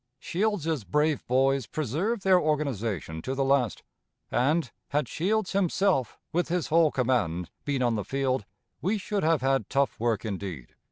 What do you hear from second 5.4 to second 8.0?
himself, with his whole command, been on